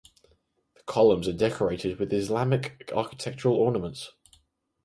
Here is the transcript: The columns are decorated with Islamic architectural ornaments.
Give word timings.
The 0.73 0.81
columns 0.87 1.27
are 1.27 1.31
decorated 1.31 1.99
with 1.99 2.11
Islamic 2.11 2.91
architectural 2.91 3.53
ornaments. 3.55 4.09